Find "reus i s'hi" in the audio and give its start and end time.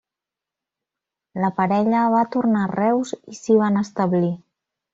2.73-3.61